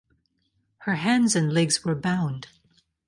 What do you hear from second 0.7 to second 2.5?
Her hands and legs were bound.